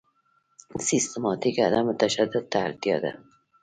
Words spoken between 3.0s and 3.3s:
ده.